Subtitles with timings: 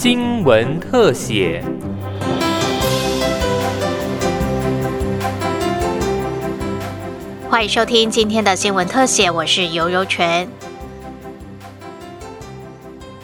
[0.00, 1.60] 新闻特写。
[7.50, 10.48] 欢迎收听今天的新闻特写，我是尤尤全。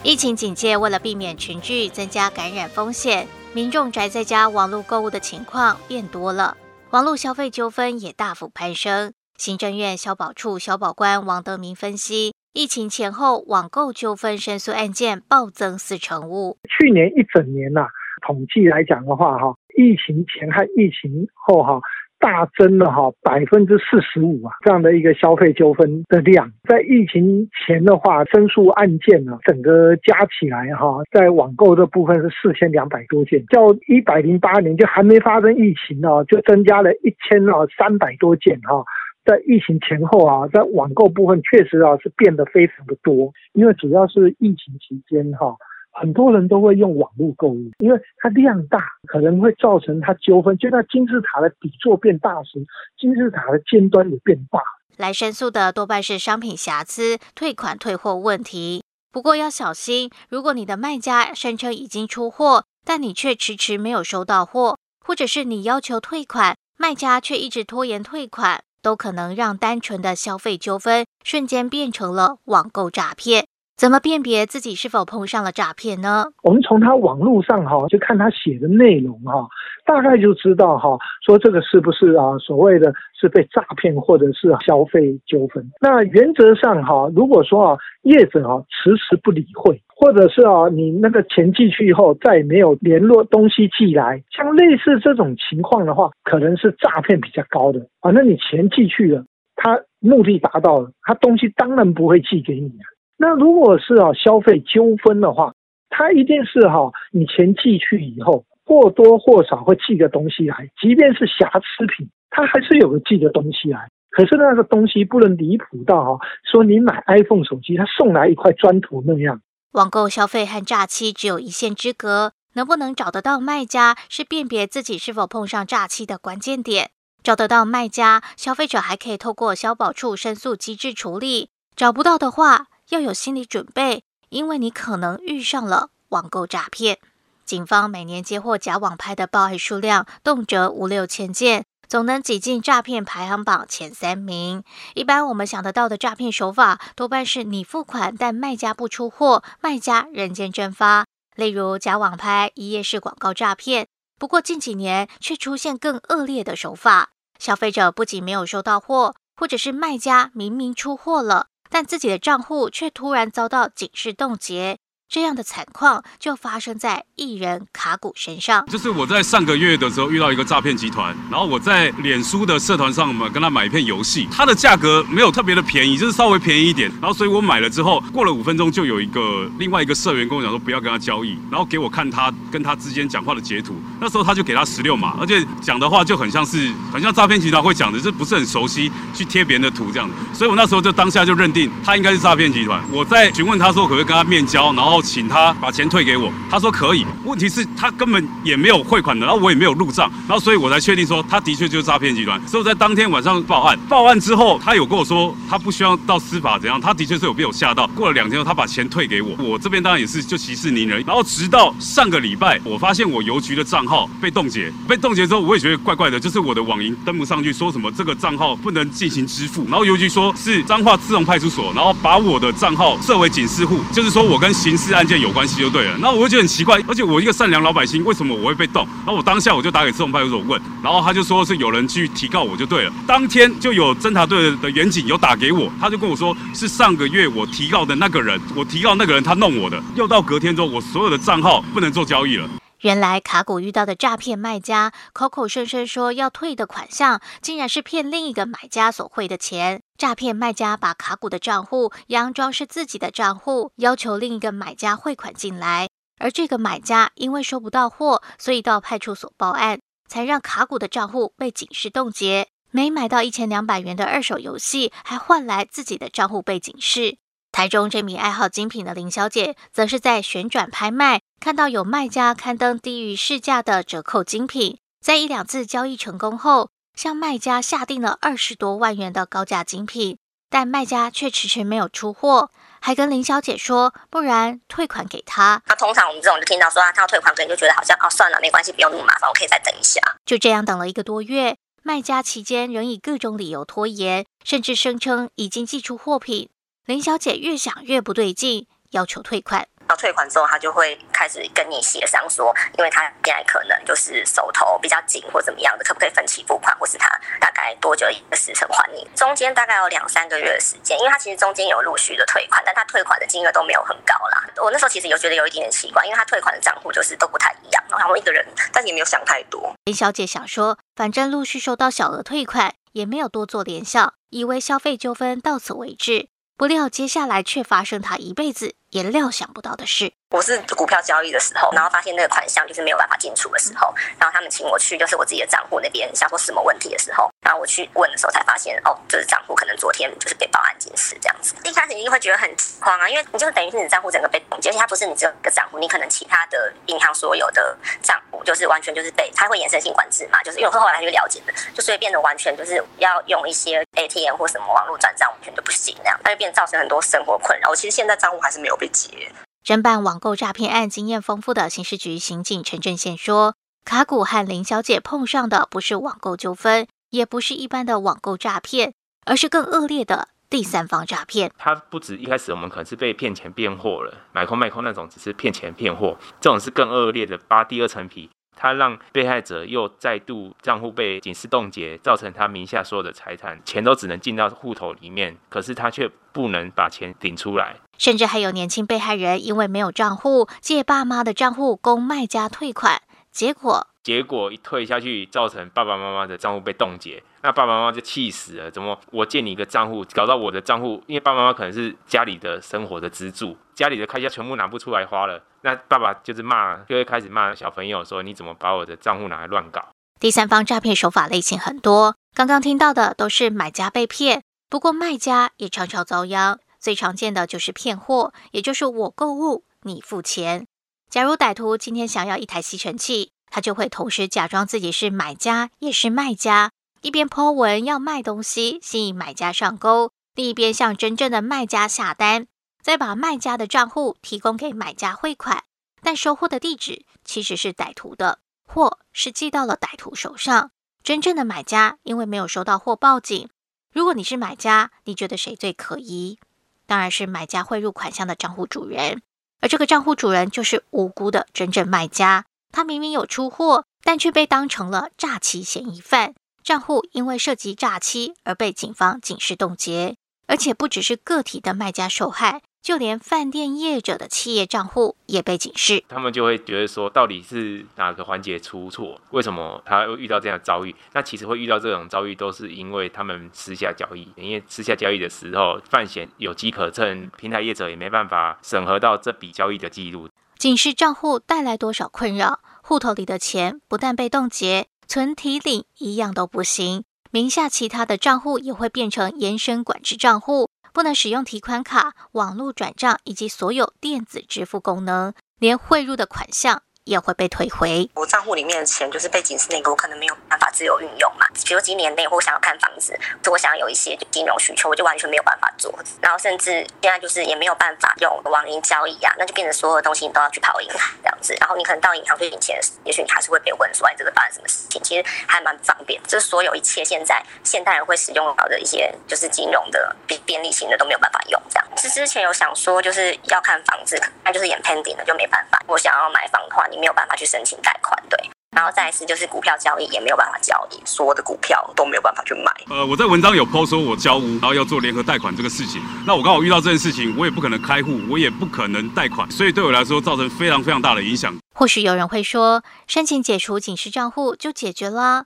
[0.03, 6.57] 疫情警戒，为了避免群聚，增加感染风险，民众宅在家网络购物的情况变多了，
[6.89, 9.13] 网络消费纠纷也大幅攀升。
[9.37, 16.57] 行政院消保处消保官王德明分析，疫情前后网购纠纷申诉案件暴增四成五。
[16.69, 17.87] 去年一整年呐，
[18.25, 21.81] 统计来讲的话，哈，疫情前和疫情后哈。
[22.17, 38.83] 大增了哈百分之四十五啊，这样的一个消费纠纷的量，在疫情前的话，申诉案件呢，整个加起来哈，在网购这部分是四千两百多件，较一百零八年就还没发生疫情呢，就增加了一千啊三百多件哈，
[39.25, 45.55] 在疫情前后啊，在网购部分确实啊是变得非常的多，因为主要是疫情期间哈。
[45.97, 50.57] 很多人都会用网络购物，因为它量大，可能会造成它纠纷。
[50.57, 52.59] 就那金字塔的底座变大时，
[52.99, 54.59] 金字塔的尖端也变大。
[54.97, 58.83] 来申诉的多半是商品瑕疵、退款退货问题。
[59.09, 73.47] 不过要小心，如果你的卖家声称已经出货，但你却迟迟没有收到货，或者是你要求退款，卖家却一直拖延退款，都可能让单纯的消费纠纷瞬间变成了网购诈骗。
[73.77, 76.23] 怎么辨别自己是否碰上了诈骗呢？
[76.43, 79.45] 我们从他网络上哈，就看他写的内容哈，
[79.85, 85.69] 大概就知道哈，说这个是不是啊所谓的是被诈骗或者是消费纠纷。
[85.81, 98.09] 那原则上哈，如果说啊业者啊迟迟不理会，或者是啊你那个钱寄去以后再也没有联络东西寄来，像类似这种情况的话，可能是诈骗比较高的啊。
[98.11, 99.25] 那你钱寄去了，
[99.57, 102.71] 他目的达到了，他东西当然不会寄给你。
[103.17, 105.53] 那如果是啊消费纠纷的话，
[105.89, 113.89] 他一定是哈你钱寄去以后，或多或少会寄个东西来，即便是瑕疵品，他还是有个寄个东西来。
[114.09, 119.41] 可是那个东西不能离谱到哈，说你买 iPhone 手机，他送来一块砖头那样。
[119.73, 126.91] 网购消费和诈欺只有一线之隔，能不能找得到卖家，是辨别自己是否碰上诈欺的关键点。
[127.21, 136.99] 找得到卖家，消费者还可以透过消保处申诉机制处理；找不到的话，要有心理准备，因为你可能遇上了网购诈骗。
[137.43, 144.63] 警方每年接获假网拍的报案数量动辄五六千件，总能挤进诈骗排行榜前三名。
[144.95, 151.05] 一般我们想得到的诈骗手法，多半是你付款但卖家不出货，卖家人间蒸发。
[151.35, 153.87] 例如假网拍、一页式广告诈骗。
[154.17, 161.47] 不过近几年却出现更恶劣的手法，消费者不仅没有收到货，或者是卖家明明出货了。
[161.75, 164.79] 但自己的账户却突然遭到警示冻结。
[165.15, 168.65] 这样的惨况就发生在艺人卡古身上。
[168.65, 176.91] 就是我在上个月的时候遇到一个诈骗集团，然后我在脸书的社团上嘛跟他买一片游戏，它的价格没有特别的便宜，就是稍微便宜一点。
[176.99, 183.73] 然后所以我买了之后，过了五分钟就有一个另外一个社员跟我讲说不要跟他交易，然后给我看他跟他之间讲话的截图。
[184.01, 190.09] 那时候他就给他十六码，而且讲的话就很像是很像诈骗集团会讲的，这不是很熟悉去贴别人的图这样。
[190.33, 192.83] 所以我那时候就当下就认定他应该是诈骗集团。
[192.91, 195.01] 我在询问他说可不可以跟他面交，然后。
[195.05, 197.05] 请他把钱退给我，他说可以。
[197.23, 202.41] 问题是，他根本也没有汇款的，然后我也没有入账，然后所以我才确定说，他的确就是诈骗集团。
[202.47, 207.87] 所以我在当天晚上报案，报案之后，他有跟我说，他不需要到司法怎样，他的确是有被我吓到。
[207.95, 211.03] 过了两天后，他把钱退给我，我这边当然也是就息事宁人。
[211.05, 219.65] 然后直到上个礼拜，我发现我邮局的账号被冻结，被冻结之后，我也觉得怪怪的，就是我的网银登不上去，说什么这个账号不能进行支付。
[219.69, 224.95] 然后邮局说是彰化自动派出所，然后把我的账号设为警示户，就是说我跟刑事这。
[224.95, 228.87] 案件有关系就对了，那我就觉得很奇怪，而且我一个善良老百姓，为什么我会被动？
[229.05, 232.93] 那我当下我就打给自动派出所问，然后他就说是有人去提告我就对了。
[233.05, 239.83] 当天就有侦查队的员警有打给我，他就跟我说是上个月我提告的那个人，我提告那个人他弄我的。
[239.95, 242.47] 又到隔天之后，我所有的账号不能做交易了。
[242.81, 249.81] 原来卡古遇到的诈骗卖家，口口声声说要退的款项，竟然是骗另一个买家所汇的钱。
[249.97, 255.87] 诈骗卖家把卡古的账户佯装是自己的账户，要求另一个买家汇款进来。
[256.17, 262.47] 而这个买家因为收不到货，所以到派出所报案，才让卡古的账户被警示冻结。
[262.71, 267.17] 没买到一千两百元的二手游戏，还换来自己的账户被警示。
[267.55, 276.67] 台中这名爱好精品的林小姐，则是在旋转拍卖看到有卖家刊登低于市价的折扣精品，在一两次交易成功后，
[276.97, 280.17] 向卖家下定了二十多万元的高价精品，
[280.49, 285.61] 但卖家却迟迟没有出货，还跟林小姐说，不然退款给她。
[285.67, 290.01] 那通常我们这种就听到说啊，他要退款，可能就觉得好像哦算了，没关系，不用那么麻烦，我可以再等一下。
[290.25, 296.49] 就这样等了一个多月，卖家期间仍以各种理由拖延，甚至声称已经寄出货品。
[296.85, 299.67] 林小姐越想越不对劲，要求退款。
[299.87, 307.09] 到退款之后，他就会开始跟你协商说，因为他现在可能就是手头比较紧或怎么样的，可不可以分期付款，或是他
[307.39, 309.07] 大概多久一个时辰还你？
[309.15, 314.43] 中间大概有两三个月的时间，因为他其实中间有陆续的退款，但他退款的金额都没有很高啦。
[314.61, 319.73] 我那时候其实有觉得有一点点奇怪，因为他退款的账户就是都不太一样，然后一个人，但也没有想太多。
[319.85, 326.29] 林小姐想说，反正陆续收到小额退款，也没有多做联想，以为消费纠纷到此为止。
[326.57, 330.13] 不料接下来却发生他一辈子也料想不到的事。
[330.29, 341.55] 我是股票交易的时候，然后发现那个款项就是没有办法进出的时候，然后他们请我去，就是我自己的账户那边想说什么问题的时候，然后我去问的时候才发现，哦，就是账户可能昨天就是被报案警示这样子。
[341.65, 342.49] 一开始一定会觉得很
[342.79, 357.73] 慌啊，因为你就等于是你账户整个被冻结，而且它不是你只有一个账户，你可能其他的银行所有的账就是完全就是被它会延伸性管制嘛，就是因为我后来去了解的，就所以变得完全就是要用一些 ATM 或什么网络转账完全都不行那样，那就变造成很多生活困扰。
[357.75, 359.31] 其实现在账户还是没有被劫。
[359.63, 368.93] 侦办网购诈骗案经验丰富的刑事局刑警陈正宪说：“卡古和林小姐碰上的不是网购纠纷，也不是一般的网购诈骗，
[369.25, 371.51] 而是更恶劣的第三方诈骗。
[371.57, 378.29] 他不止一开始我们可能是被骗钱骗货了，买空卖空那种只是骗钱骗货，这种是更恶劣的扒第二层皮。
[378.55, 398.71] 他让被害者又再度账户被警示冻结，造成他名下所有的财产钱都只能进到户头里面，可是他却不能把钱领出来。”甚至还有年轻被害人因为没有账户，借爸妈的账户供卖家退款，结果结果一退下去，造成爸爸妈妈的账户被冻结，那爸爸妈妈就气死了。
[398.71, 401.03] 怎么我借你一个账户，搞到我的账户？
[401.05, 409.87] 因为爸爸妈妈可能是家里的生活的支柱，家里的开销全部拿不出来花了，那爸爸就是骂，就会开始骂小朋友说：“你怎么把我的账户拿来乱搞？”
[410.19, 416.59] 第三方诈骗手法类型很多，刚刚听到的都是买家被骗，不过卖家也常常遭殃。
[416.79, 420.65] 最常见的就是骗货，也就是我购物你付钱。
[421.09, 426.71] 假如歹徒今天想要一台吸尘器，他就会同时假装自己是买家也是卖家，
[427.05, 432.47] 一边 po 文要卖东西吸引买家上钩，另一边向真正的卖家下单，
[432.81, 435.65] 再把卖家的账户提供给买家汇款。
[436.01, 440.71] 但收货的地址其实是歹徒的，货是寄到了歹徒手上，
[441.03, 443.47] 真正的买家因为没有收到货报警。
[443.93, 446.39] 如果你是买家，你觉得谁最可疑？
[446.87, 449.21] 当然是买家汇入款项的账户主人，
[449.61, 452.45] 而这个账户主人就是无辜的真正卖家。
[452.71, 456.33] 他明明有出货，但却被当成了诈欺嫌疑犯，
[456.65, 460.15] 账户因为涉及诈欺而被警方警示冻结。
[460.47, 462.63] 而且不只是个体的卖家受害。
[462.81, 469.19] 就连饭店业者的企业账户也被警示，他们就会觉得说，到底是哪个环节出错？
[469.31, 470.95] 为什么他会遇到这样的遭遇？
[471.13, 474.31] 那其实会遇到这种遭遇，都是因为他们私下交易。
[474.35, 480.29] 因为私下交易的时候，犯险有机可乘，平台业者也没办法审核到这笔交易的记录。
[480.59, 482.59] 警示账户带来多少困扰？
[482.83, 490.69] 户头里的钱不但被冻结，存提领一样都不行，名下其他的账户也会变成延伸管制账户。
[490.93, 496.83] 不能使用提款卡、网络转账以及所有电子支付功能，连汇入的款项。
[497.05, 498.09] 也会被退回。
[498.15, 501.45] 我账户里面的钱就是被警示那个，我可能没有办法自由运用嘛。
[501.63, 505.93] 比如今年内我想要看房子，我想要有一些金融需求，我就完全没有办法做。
[506.19, 506.71] 然后甚至
[507.01, 511.55] 现在就是也没有办法用网银交易啊，那就变成所有的东西你都要去跑银行这样子。
[511.59, 514.99] 然后你可能到银行去领钱，也许你还是会被问说哎，这个发生什么事情？
[515.03, 516.19] 其实还蛮方便。
[516.23, 521.87] 就是所有一切现在现代人会使用到的一些就是金融的便便利性的都没有办法用这样。
[521.97, 525.79] 是之前有想说就是要看房子，那就是演 pending 的就没办法。
[525.87, 528.37] 我想要买房的话，没有办法去申请贷款，对，
[528.75, 532.71] 然后再一次就是股票交易也没有办法交易，所有的股票都没有办法去买。
[532.89, 541.55] 呃，我在文章有抛说我交屋，然后要做联合贷款这个事情，那我刚好遇到这件事情，我也不可能开户，我也不可能贷款，所以对我来说造成非常非常大的影响。
[541.73, 545.45] 或许有人会说，申请解除警示账户就解决了，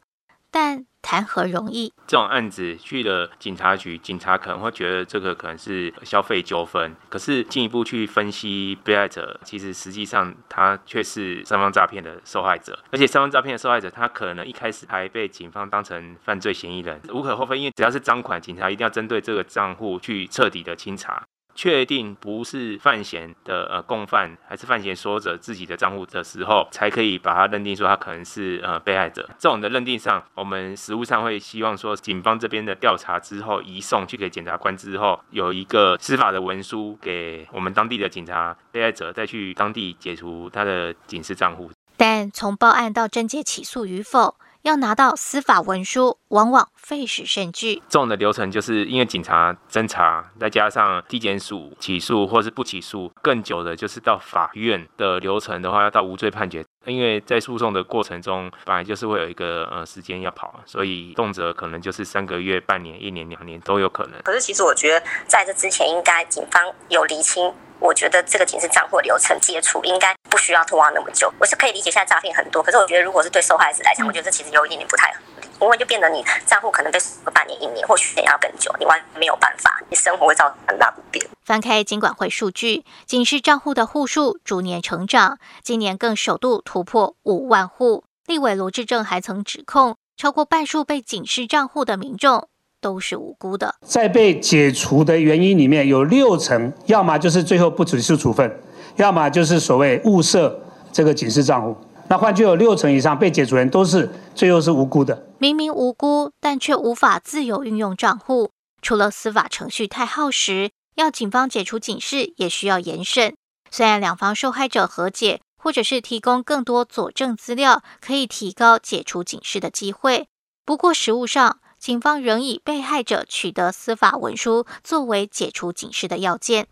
[0.51, 0.85] 但。
[1.01, 1.91] 谈何容易？
[2.05, 21.23] 这种案子去了警察局，警察可能会觉得这个可能是消费纠纷，可是进一步去分析被害者，其实实际上他却是三方诈骗的受害者，而且三方诈骗的受害者，他可能一开始还被警方当成犯罪嫌疑人，无可厚非，因为只要是赃款，警察一定要针对这个账户去彻底的清查。
[21.59, 29.29] 确定不是范闲的呃共犯，还是范闲所有者自己的账户的时候，才可以把他认定说他可能是呃被害者。
[29.37, 41.69] 这种的认定上，我们实务上会希望说，警方这边的调查之后移送去给检察官之后，有一个司法的文书给我们当地的警察，被害者再去当地解除他的警示账户。
[41.97, 44.35] 但从报案到侦结起诉与否。
[44.63, 47.75] 要拿到司法文书，往往费时甚巨。
[47.87, 56.65] 这种的流程就是因为警察侦查，再加上地检署起诉或是不起诉，更久的就是到法院的流程的话，要到无罪判决。
[56.85, 64.19] 因为在诉讼的过程中，本来就是会有一个呃时间要跑，所以动辄可能就是三个月、半年、一年、两年都有可能。
[64.23, 67.53] 可是其实我觉得在这之前，应该警方有厘清。
[67.79, 71.33] 我觉得这个警示账户流程接触应该不需要拖到那么久。
[71.39, 81.25] 我是可以理解现在诈骗很多，可是我觉得如果是对受害者来讲，我觉得这其实有一点点不太合理，因为就变得你账户可能被锁个半年、一年，或许要更久，你完全没有办法，你生活会造成很大不便。
[81.45, 88.03] 翻开金管会数据，警示账户的户数逐年成长，今年更首度突破五万户。
[88.27, 92.48] 立委罗志正还曾指控，超过半数被警示账户的民众。
[92.81, 98.59] 都是无辜的，在被解除的原因里面有六成，要么就是最后不起诉处分，
[98.95, 100.59] 要么就是所谓物色
[100.91, 101.75] 这个警示账户。
[102.07, 105.27] 那换句有六成以上被解除人都是最后是无辜的。
[105.37, 108.49] 明明无辜，但却无法自由运用账户，
[108.81, 113.35] 除了司法程序太耗时，要警方解除警示也需要严审。
[113.69, 120.27] 虽然两方受害者和解，或者是提供更多佐证资料，可以提高解除警示的机会，
[120.65, 121.59] 不过实务上。
[121.79, 126.67] 警方仍以被害者取得司法文书作为解除警示的要件。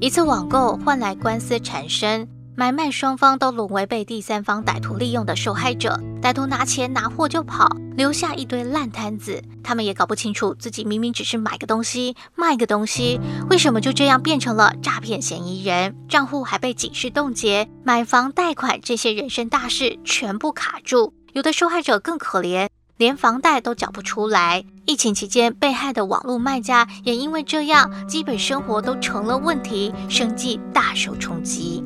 [0.00, 2.39] 一次网购换来官司缠身。
[2.60, 9.42] 买卖双方都沦为被第三方歹徒利用的受害者，歹徒拿钱拿货就跑，留下一堆烂摊子。
[9.64, 15.96] 他们也搞不清楚自己明明只是买个东西、卖个东西，为什么就这样变成了诈骗嫌疑人？
[16.06, 21.14] 账户还被警示冻结，买房贷款这些人生大事全部卡住。
[21.32, 24.66] 有的受害者更可怜，连房贷都缴不出来。
[24.84, 31.82] 疫情期间，被害的网络卖家也因为这样，基本生活都成了问题，生计大受冲击。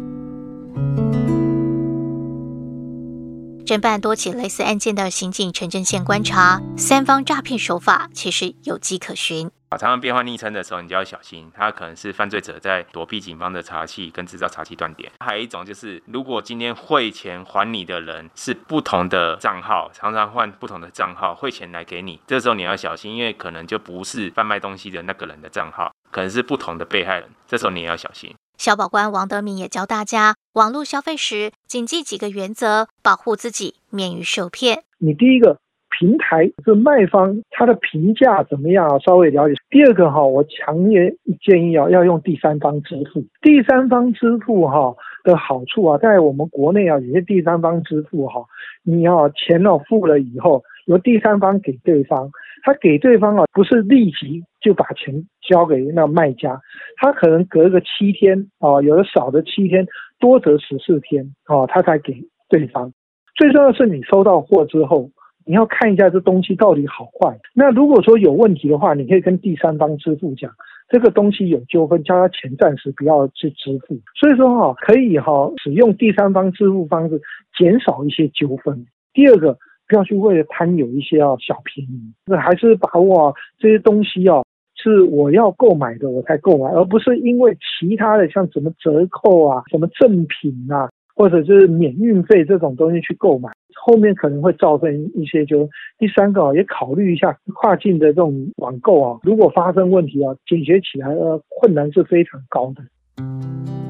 [3.64, 9.50] 侦办多起类似案件的刑警陈正宪观察，三方诈骗手法其实有迹可循。
[9.71, 15.11] 啊，常常变换昵称的时候，你就要小心，他可能是犯罪者在躲避警方的查器跟制造查器断点。
[15.25, 28.35] 还有一种就是，如果今天汇钱还你的人是不同的账号，常常换不同的账号汇钱来给你，这时候你要小心，因为可能就不是贩卖东西的那个人的账号，可能是不同的被害人，这时候你也要小心。
[28.56, 34.84] 小保官王德明也教大家，网络消费时谨记几个原则，保护自己免于受骗。
[34.99, 35.58] 你第一个
[35.99, 39.00] 平台是卖方，他的评价怎么样？
[39.00, 39.54] 稍微了解。
[39.70, 43.25] 第二个哈，我强烈建议啊，要用第三方支付。
[43.42, 44.94] 第三方支付哈
[45.25, 48.44] 的好处啊，在我们国内啊，有些第三方支付哈，
[48.82, 52.30] 你要钱哦付了以后，由第三方给对方。
[52.66, 55.14] 他给对方啊，不是立即就把钱
[55.46, 56.58] 交给那卖家，
[56.96, 59.86] 他可能隔个七天啊，有的少的七天，
[60.18, 62.90] 多则十四天啊，他才给对方。
[63.36, 65.10] 最重要是你收到货之后，
[65.44, 67.38] 你要看一下这东西到底好坏。
[67.54, 70.50] 那如果说有问题的话，你可以跟第三方支付讲，
[70.88, 74.00] 这个东西有纠纷，叫他钱暂时不要去支付。
[74.18, 77.20] 所以说哈，可以哈使用第三方支付方式，
[77.58, 78.86] 减少一些纠纷。
[79.12, 79.58] 第二个。
[79.86, 84.42] 不要去为了贪有一些啊小便宜，那还是把握这些东西啊，
[84.76, 103.83] 是我要购买的我才购买，而不是因为其他的像什么折扣啊、什么赠品啊，或者是免运费这种东西去购买，后面可能会造成一些就第三个啊，也考虑一下跨境的这种网购啊，如果发生问题啊，解决起来呃困难是非常高的。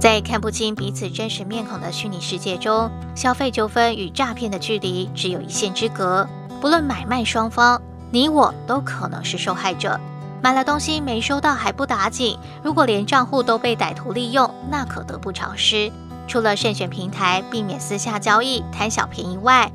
[0.00, 6.26] 在看不清彼此真实面孔的虚拟世界中，消费纠纷与诈骗的距离只有一线之隔。
[6.58, 7.78] 不论买卖双方，
[8.10, 10.00] 你我都可能是受害者。
[10.42, 15.92] 买了东西没收到还不打紧，如果连账户都被歹徒利用，那可得不偿失。
[16.26, 19.70] 除了慎选平台，避免私下交易贪小便宜外，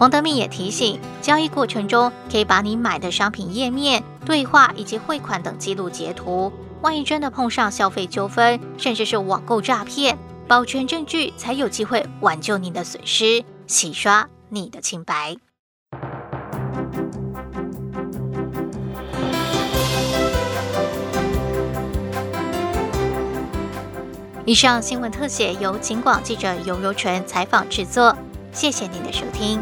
[0.00, 6.52] 王德命也提醒，交易过程中可以把你买的商品页面、对话以及汇款等记录截图。
[6.80, 10.16] 万一真的碰上消费纠纷，甚至是网购诈骗，
[10.46, 15.36] 保全证据才有机会挽救你的损失，洗刷你的清白。
[24.44, 28.16] 以上新闻特写由警广记者尤柔纯采访制作，
[28.50, 29.60] 谢谢您的收听。